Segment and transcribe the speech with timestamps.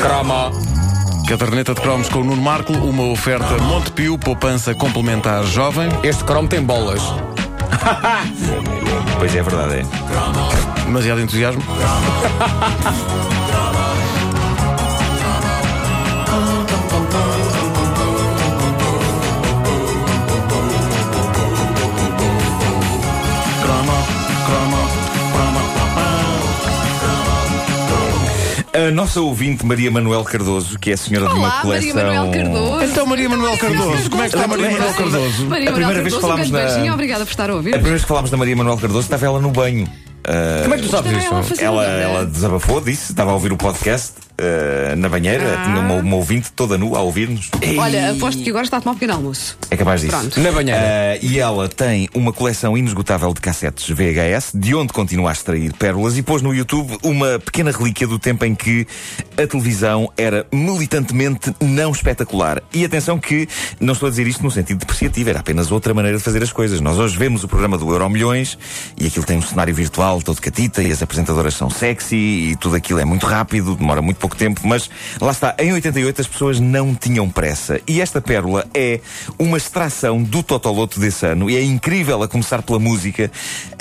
[0.00, 0.50] Cromo.
[1.28, 5.90] Caderneta de cromos com o Nuno Marco, uma oferta Montepio, poupança complementar jovem.
[6.02, 7.02] Este cromo tem bolas.
[9.18, 10.84] Pois é, verdade, é.
[10.84, 11.62] Demasiado entusiasmo.
[28.90, 31.94] A nossa ouvinte Maria Manuel Cardoso, que é a senhora de uma Olá, coleção.
[31.94, 32.84] Maria Manuel Cardoso.
[32.84, 35.46] Então, Maria Manuel Cardoso, como é que está Maria Manuel Cardoso?
[35.46, 37.56] Maria A primeira Manuel vez que Cardoso, um grande na- obrigada por estar a A
[37.56, 37.70] ouvir.
[37.70, 39.88] primeira vez que falámos da Maria Manuel Cardoso, estava ela no banho.
[40.26, 41.54] Ah, Como é que tu sabes ela a isso?
[41.62, 45.94] ela, uma- ela desabafou, disse, estava a ouvir o podcast ah, na banheira, tinha uma,
[45.94, 47.50] uma ouvinte toda nua a ouvir-nos.
[47.78, 49.58] Olha, aposto que agora está a tomar um pequeno almoço.
[49.70, 50.16] É capaz disso.
[50.16, 50.40] Pronto.
[50.40, 50.80] Na banheira.
[50.80, 55.72] Ah, e ela tem uma coleção inesgotável de cassetes VHS, de onde continua a extrair
[55.74, 58.86] pérolas, e pôs no YouTube uma pequena relíquia do tempo em que
[59.36, 62.62] a televisão era militantemente não espetacular.
[62.72, 63.48] E atenção que
[63.78, 66.52] não estou a dizer isto no sentido depreciativo, era apenas outra maneira de fazer as
[66.52, 66.80] coisas.
[66.80, 68.58] Nós hoje vemos o programa do Euro Milhões
[68.98, 72.76] e aquilo tem um cenário virtual todo catita e as apresentadoras são sexy e tudo
[72.76, 76.60] aquilo é muito rápido, demora muito pouco tempo, mas lá está, em 88 as pessoas
[76.60, 77.80] não tinham pressa.
[77.86, 79.00] E esta pérola é
[79.38, 83.30] uma extração do Totoloto desse ano e é incrível a começar pela música.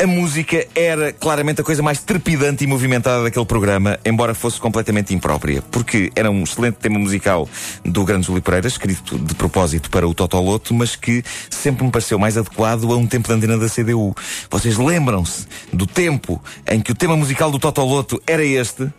[0.02, 5.14] A música era claramente a coisa mais trepidante e movimentada daquele programa, embora fosse completamente
[5.14, 7.48] imprópria, porque era um excelente tema musical
[7.84, 12.18] do Grande Júlio Pereira, escrito de propósito para o Totoloto, mas que sempre me pareceu
[12.20, 14.16] mais adequado a um tempo de antena da CDU.
[14.50, 18.90] Vocês lembram-se do tempo em que o tema musical do Totoloto era este?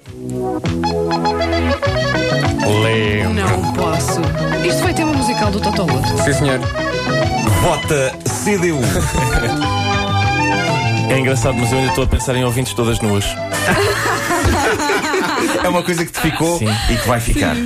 [2.82, 3.34] Lembro.
[3.34, 4.20] Não posso.
[4.66, 6.08] Isto foi tema musical do Totoloto.
[6.22, 6.60] Sim, senhor.
[7.62, 8.12] Vota
[8.44, 8.80] CDU.
[11.10, 13.24] É engraçado, mas eu ainda estou a pensar em ouvintes todas nuas.
[15.62, 17.56] É uma coisa que te ficou e que vai ficar.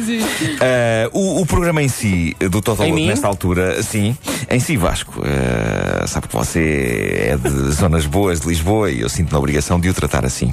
[0.60, 3.06] Ah, o, o programa em si, do Totoloto, mim?
[3.06, 4.16] nesta altura, sim,
[4.50, 9.08] em si, Vasco, ah, sabe que você é de zonas boas de Lisboa e eu
[9.08, 10.52] sinto na obrigação de o tratar assim.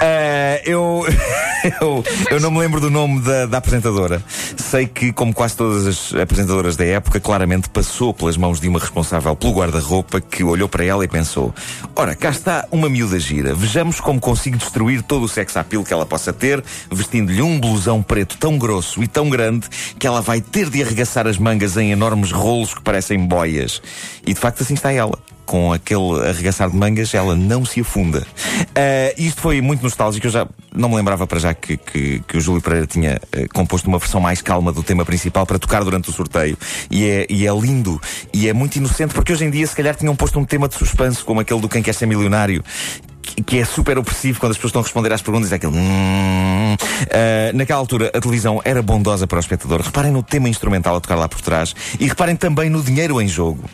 [0.00, 1.04] Ah, eu,
[1.80, 4.22] eu, eu não me lembro do nome da, da apresentadora.
[4.56, 8.78] Sei que, como quase todas as apresentadoras da época, claramente passou pelas mãos de uma
[8.78, 11.54] responsável pelo guarda-roupa que olhou para ela e pensou:
[11.94, 13.54] Ora, cá está uma miúda gira.
[13.54, 18.02] Vejamos como consigo destruir todo o sex appeal que ela possa ter, vestindo-lhe um blusão
[18.02, 21.90] preto tão grosso e tão grande que ela vai ter de arregaçar as mangas em
[21.90, 23.82] enormes rolos que parecem boias.
[24.26, 28.26] E de facto assim está ela com aquele arregaçar de mangas, ela não se afunda.
[28.74, 32.36] Ah, isto foi muito nostálgico, eu já não me lembrava para já que, que, que
[32.36, 35.82] o Júlio Pereira tinha eh, composto uma versão mais calma do tema principal para tocar
[35.84, 36.58] durante o sorteio.
[36.90, 37.98] E é, e é lindo,
[38.34, 40.74] e é muito inocente, porque hoje em dia se calhar tinham posto um tema de
[40.74, 42.62] suspense, como aquele do Quem Quer Ser Milionário.
[43.46, 45.76] que- é super opressivo quando as pessoas estão a responder às perguntas, é aquele.
[47.10, 49.80] Ah, naquela altura, a televisão era bondosa para o espectador.
[49.80, 53.28] Reparem no tema instrumental a tocar lá por trás e reparem também no dinheiro em
[53.28, 53.64] jogo.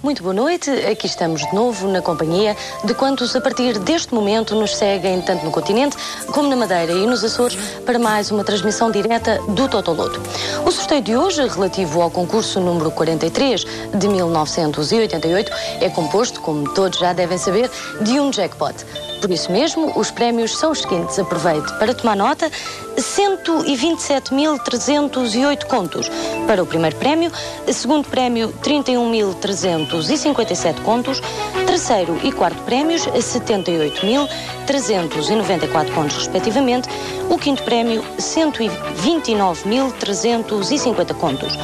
[0.00, 4.54] Muito boa noite, aqui estamos de novo na companhia de quantos a partir deste momento
[4.54, 5.96] nos seguem tanto no continente
[6.32, 10.22] como na Madeira e nos Açores para mais uma transmissão direta do Totoloto.
[10.64, 13.64] O sorteio de hoje, relativo ao concurso número 43
[13.98, 15.50] de 1988,
[15.80, 17.68] é composto, como todos já devem saber,
[18.00, 18.76] de um jackpot.
[19.20, 21.18] Por isso mesmo, os prémios são os seguintes.
[21.18, 22.50] Aproveite para tomar nota:
[22.96, 26.10] 127.308 contos
[26.46, 27.32] para o primeiro prémio,
[27.72, 31.20] segundo prémio 31.357 contos,
[31.66, 36.88] terceiro e quarto prémios 78.394 contos respectivamente,
[37.28, 41.58] o quinto prémio 129.350 contos.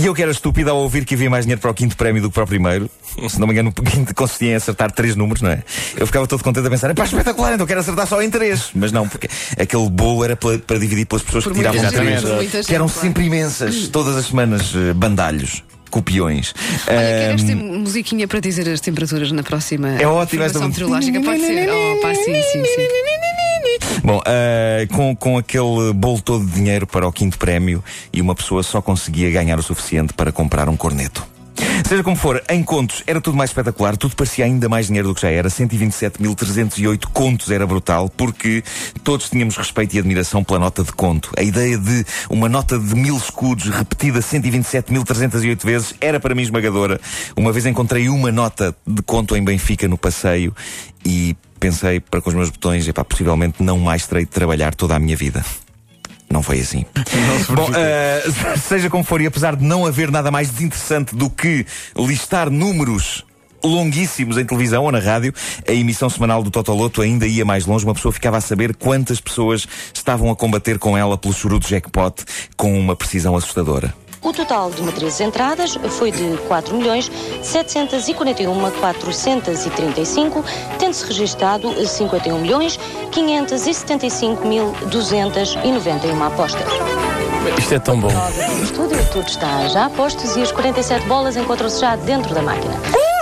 [0.00, 2.22] E eu que era estúpido ao ouvir que havia mais dinheiro para o quinto prémio
[2.22, 2.89] do que para o primeiro.
[3.28, 3.72] Se não me engano,
[4.40, 5.62] em acertar três números, não é?
[5.96, 8.70] Eu ficava todo contente a pensar, pá, espetacular, então quero acertar só em três.
[8.74, 9.28] Mas não, porque
[9.58, 12.22] aquele bolo era para, para dividir pelas pessoas Por que tiravam três.
[12.22, 13.00] gente, que eram claro.
[13.00, 15.62] sempre imensas, todas as semanas, eh, bandalhos.
[15.90, 16.54] Copiões.
[16.86, 21.20] Olha, queres ter musiquinha para dizer as temperaturas na próxima É ótimo esta meteorológica?
[21.20, 21.68] Pode ser.
[21.68, 23.10] Oh, pá, sim, sim, sim.
[24.04, 27.82] Bom, ah, com, com aquele bolo todo de dinheiro para o quinto prémio
[28.12, 31.26] e uma pessoa só conseguia ganhar o suficiente para comprar um corneto.
[31.86, 35.14] Seja como for, em contos era tudo mais espetacular, tudo parecia ainda mais dinheiro do
[35.14, 35.48] que já era.
[35.48, 38.62] 127.308 contos era brutal, porque
[39.02, 41.32] todos tínhamos respeito e admiração pela nota de conto.
[41.36, 47.00] A ideia de uma nota de mil escudos repetida 127.308 vezes era para mim esmagadora.
[47.36, 50.54] Uma vez encontrei uma nota de conto em Benfica no passeio
[51.04, 54.94] e pensei para com os meus botões, epá, possivelmente não mais terei de trabalhar toda
[54.94, 55.44] a minha vida.
[56.30, 56.84] Não foi assim.
[57.54, 58.22] Bom, eh,
[58.68, 61.66] seja como for, e apesar de não haver nada mais desinteressante do que
[61.96, 63.24] listar números
[63.64, 65.34] longuíssimos em televisão ou na rádio,
[65.68, 67.84] a emissão semanal do Totoloto ainda ia mais longe.
[67.84, 72.24] Uma pessoa ficava a saber quantas pessoas estavam a combater com ela pelo churudo jackpot
[72.56, 73.92] com uma precisão assustadora.
[74.22, 77.10] O total de matrizes entradas foi de 4 milhões
[77.42, 80.44] 741 435,
[80.78, 82.78] tendo-se registado 51 milhões
[83.10, 86.68] 575 mil 291 apostas.
[87.58, 88.10] Isto é tão bom.
[88.10, 92.42] No estúdio, tudo está já a postos e as 47 bolas encontram-se já dentro da
[92.42, 92.74] máquina.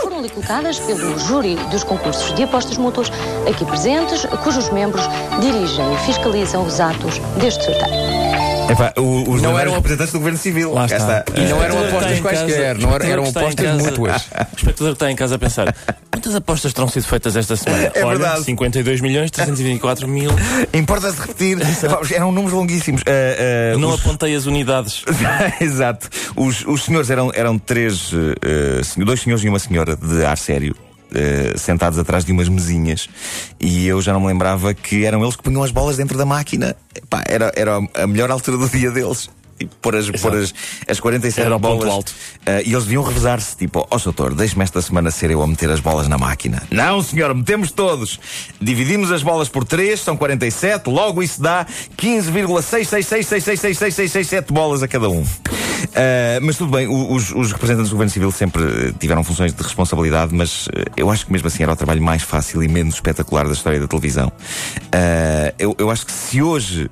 [0.03, 3.09] Foram ali colocadas pelo júri dos concursos de apostas mútuas
[3.49, 5.05] aqui presentes, cujos membros
[5.41, 8.58] dirigem e fiscalizam os atos deste sorteio.
[8.69, 10.73] Epá, o- os Não eram- representantes do Governo Civil.
[10.75, 11.25] Lá está.
[11.35, 14.23] E não eram espectador apostas quaisquer, não eram, eram apostas mútuas.
[14.53, 15.75] O espectador está em casa a pensar:
[16.11, 17.91] quantas apostas terão sido feitas esta semana?
[17.95, 18.45] É Olha, verdade.
[18.45, 20.31] 52 milhões, 324 mil.
[20.75, 21.59] Importa-se repetir.
[22.15, 23.03] Eram números longuíssimos.
[23.07, 25.03] Ah, ah, Não os- apontei as unidades.
[25.61, 26.09] Exato.
[26.37, 28.13] Os, os senhores eram, eram três,
[28.85, 30.75] sen- dois senhores e uma senhora de ar sério.
[31.15, 33.09] eh, sentados atrás de umas mesinhas
[33.59, 36.27] e eu já não me lembrava que eram eles que punham as bolas dentro da
[36.27, 36.77] máquina.
[37.09, 39.31] Epá, era, era a melhor altura do dia deles.
[39.59, 40.55] Tipo, pôr as, pôr as,
[40.87, 41.93] as 47 Era o ponto bolas.
[41.93, 42.15] alto.
[42.47, 45.47] Eh, e eles deviam revezar-se, tipo, ó oh, doutor, deixe-me esta semana ser eu a
[45.49, 46.63] meter as bolas na máquina.
[46.71, 48.21] Não, senhor, metemos todos.
[48.61, 51.67] Dividimos as bolas por 3, são 47, logo isso dá
[51.97, 55.27] 15,666666667 bolas a cada um.
[56.01, 59.61] Eh, mas tudo bem, os, os representantes do Governo Civil sempre eh, tiveram funções de
[59.61, 62.95] responsabilidade, mas eh, eu acho que mesmo assim era o trabalho mais fácil e menos
[62.95, 64.31] espetacular da história da televisão.
[64.93, 66.89] Eh, eu, eu acho que se hoje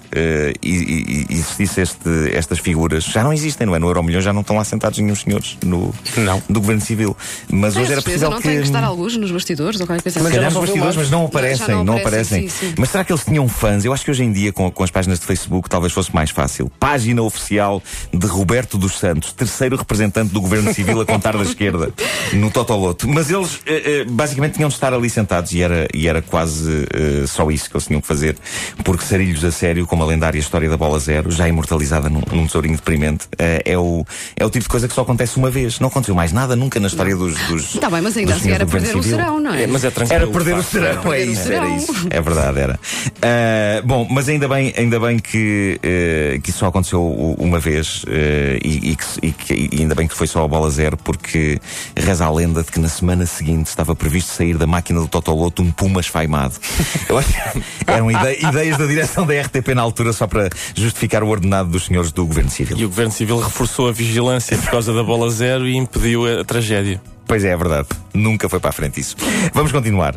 [0.61, 3.79] e existisse este- estas figuras, já não existem, não é?
[3.79, 6.43] No Euromilhão já não estão lá sentados nenhum senhores no, Não.
[6.51, 7.17] do Governo Civil.
[7.49, 8.49] Mas Tem hoje era possível não que.
[8.49, 10.29] tem que estar alguns nos bastidores ou qualquer coisa assim.
[10.31, 12.49] calhar já nos não bastidores, mas não aparecem, não não aparecem, aparecem.
[12.49, 12.75] sim, sim.
[12.77, 13.85] Mas será que eles tinham fãs?
[13.85, 16.31] Eu acho que hoje em dia, com, com as páginas de Facebook, talvez fosse mais
[16.31, 16.69] fácil.
[16.81, 17.81] Página oficial
[18.13, 21.93] de Roberto dos Santos, terceiro representante do Governo Civil a contar da esquerda,
[22.33, 23.09] no Totoloto.
[23.09, 26.87] Mas eles, eh, eh, basicamente, tinham de estar ali sentados e era, e era quase
[26.93, 28.37] eh, só isso que eles tinham que fazer.
[28.85, 32.47] Porque Sarilhos a Sério, como a lendária história da Bola Zero, já imortalizada num, num
[32.47, 34.05] tesourinho deprimente, é, o,
[34.37, 35.79] é o tipo de coisa que só acontece uma vez.
[35.81, 37.37] Não aconteceu mais nada nunca na história dos.
[37.49, 39.19] dos Está bem, mas ainda assim era perder o Civil.
[39.19, 39.63] serão, não é?
[39.63, 40.23] É, mas é tranquilo.
[40.23, 40.71] Era perder o facto.
[40.71, 41.77] serão, é perder o isso, era serão.
[41.77, 42.07] isso.
[42.11, 42.81] É verdade, era.
[43.23, 47.05] Ah, bom, mas ainda bem, ainda bem que, eh, que isso só aconteceu
[47.39, 50.49] uma vez eh, e, e que, e que- e ainda bem que foi só a
[50.49, 51.59] bola zero, porque
[51.97, 55.63] reza a lenda de que na semana seguinte estava previsto sair da máquina do Totoloto
[55.63, 56.55] um puma esfaimado.
[57.09, 57.41] Eu acho que
[57.87, 61.87] eram ide- ideias da direção da RTP na altura só para justificar o ordenado dos
[61.87, 62.77] senhores do Governo Civil.
[62.79, 66.45] E o Governo Civil reforçou a vigilância por causa da bola zero e impediu a
[66.45, 67.01] tragédia.
[67.27, 67.89] Pois é, é verdade.
[68.15, 69.17] Nunca foi para a frente isso.
[69.53, 70.17] Vamos continuar.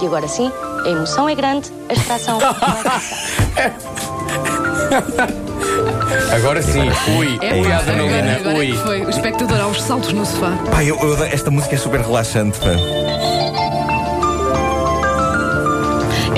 [0.00, 0.50] E agora sim,
[0.84, 3.00] a emoção é grande, a extração vai passar.
[6.34, 6.80] Agora sim.
[7.18, 7.38] Ui.
[7.42, 8.16] É Ui, pá, Adrenalina.
[8.36, 8.76] agora, agora é Ui.
[8.78, 9.02] foi.
[9.04, 10.52] O espectador aos saltos no sofá.
[10.70, 12.70] Pai, eu- eu- esta música é super relaxante, pá.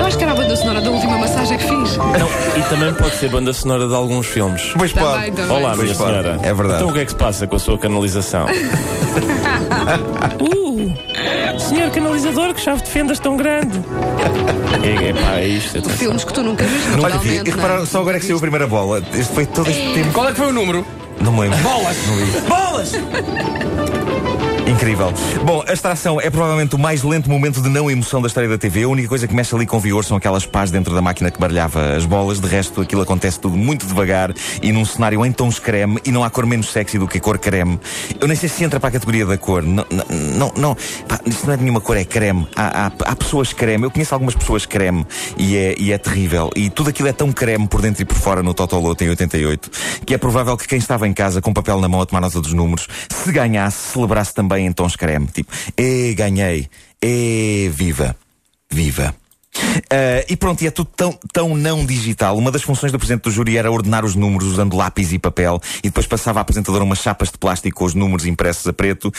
[0.05, 1.97] Eu acho que era a banda sonora da última massagem que fiz.
[1.97, 2.29] Não,
[2.59, 4.75] e também pode ser banda sonora de alguns filmes.
[4.77, 5.31] Pois pode.
[5.33, 5.57] também.
[5.57, 6.11] Olá, Pois minha pode.
[6.11, 6.39] senhora.
[6.43, 6.75] É verdade.
[6.83, 8.45] Então o que é que se passa com a sua canalização?
[10.43, 13.81] uh, senhor canalizador, que chave de fendas tão grande.
[14.83, 15.79] É, é pá, é isto.
[15.79, 15.97] atenção.
[15.97, 17.43] Filmes que tu nunca viste, Olha, e não é?
[17.45, 19.03] repararam, só agora é que saiu a primeira bola.
[19.15, 20.13] Este foi todo este tempo.
[20.13, 20.87] Qual é que foi o número?
[21.23, 21.59] Não me lembro.
[21.61, 21.97] Bolas!
[22.47, 22.93] Bolas!
[24.85, 25.15] Incrível.
[25.47, 28.59] Bom, a extração é provavelmente o mais lento momento de não emoção da história da
[28.59, 28.83] TV.
[28.83, 31.41] A única coisa que mexe ali com vigor são aquelas pás dentro da máquina que
[31.41, 32.39] baralhava as bolas.
[32.39, 35.99] De resto, aquilo acontece tudo muito devagar e num cenário em tons creme.
[36.05, 37.81] E não há cor menos sexy do que a cor creme.
[38.21, 39.63] Eu nem sei se entra para a categoria da cor.
[39.63, 40.77] Não, não, não.
[41.09, 42.47] Pá, isto não é de nenhuma cor, é creme.
[42.55, 43.85] Há, há, há pessoas creme.
[43.85, 45.07] Eu conheço algumas pessoas creme
[45.39, 46.51] e é, e é terrível.
[46.55, 49.71] E tudo aquilo é tão creme por dentro e por fora no Totoloto em 88
[50.05, 52.39] que é provável que quem estava em casa com papel na mão a tomar nota
[52.39, 55.27] dos números, se ganhasse, celebrasse também em tons creme.
[55.27, 56.69] Tipo, e ganhei,
[57.03, 58.17] e viva,
[58.71, 59.15] viva.
[59.91, 62.37] Ah, e pronto, e é tudo tão, tão não digital.
[62.37, 65.61] Uma das funções do Presidente do Júri era ordenar os números usando lápis e papel
[65.79, 69.13] e depois passava à apresentadora umas chapas de plástico com os números impressos a preto.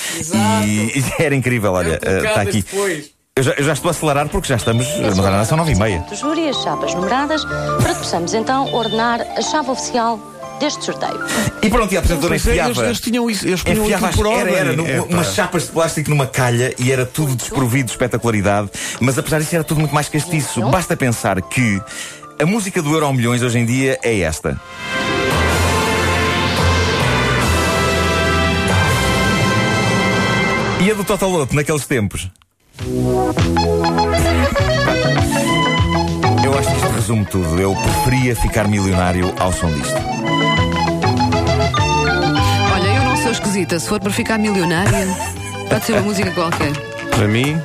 [0.65, 2.61] E, e era incrível, olha, ah, está aqui.
[2.61, 3.15] depois.
[3.37, 5.75] Eu já, eu já estou a acelerar porque já estamos na Varanda, são nove e
[5.75, 5.99] meia.
[5.99, 10.17] Do júri, as chapas numeradas, para que possamos então ordenar a chave oficial
[10.59, 11.19] deste sorteio.
[11.61, 12.69] E pronto, e a apresentadora é, enfiava.
[12.69, 14.55] eles, eles tinham isso, eles punham Enfiava por era, ordem.
[14.55, 18.69] era, É, umas chapas de plástico numa calha e era tudo desprovido de espetacularidade,
[18.99, 20.61] mas apesar disso era tudo muito mais castiço.
[20.69, 21.81] Basta pensar que
[22.41, 24.59] a música do Euro ao Milhões hoje em dia é esta.
[30.85, 32.29] E a do Totoloto naqueles tempos?
[37.05, 37.59] Resume tudo.
[37.61, 39.93] Eu preferia ficar milionário ao som disto.
[42.73, 43.79] Olha, eu não sou esquisita.
[43.79, 45.05] Se for para ficar milionária,
[45.69, 46.71] pode ser uma música qualquer.
[47.11, 47.61] Para mim,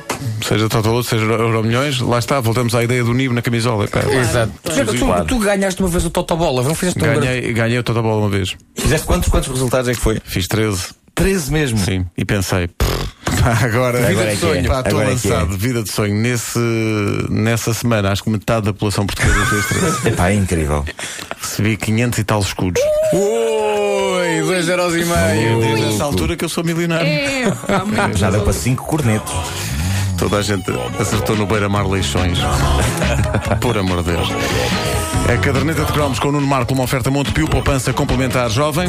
[0.47, 3.87] seja Totoloto, seja Euro Milhões, lá está, voltamos à ideia do Nibo na camisola.
[3.87, 4.53] Pá, Exato.
[4.63, 7.83] Tu, tu, tu ganhaste uma vez o Totobola, não fizeste um grande- Ganhei, ganhei o
[7.83, 8.55] toda a bola uma vez.
[8.75, 10.21] Fizeste quantos, quantos resultados é que foi?
[10.23, 10.89] Fiz 13.
[11.15, 11.79] 13 mesmo.
[11.79, 13.00] Sim, e pensei, "Pff,
[13.41, 14.63] pá, agora, Agora é que é.
[14.63, 16.15] pá, estou Agora é que lançado, vida de sonho.
[16.15, 16.59] Nesse,
[17.29, 20.07] nessa semana, acho que metade da população portuguesa fez 13.
[20.09, 20.85] Epá, é incrível.
[21.41, 22.81] Recebi 500 e tal escudos.
[23.13, 25.59] Oi, dois euros e meio.
[25.59, 27.07] Desde essa altura que eu sou milionário.
[27.07, 29.33] É, pá, Já deu para 5 cornetos.
[30.17, 32.37] Toda a gente acertou no Beira-Mar Leixões.
[33.59, 34.29] Por amor de Deus.
[35.33, 38.87] A caderneta de cromos com o Nuno Marco, uma oferta Montepio, poupança complementar jovem.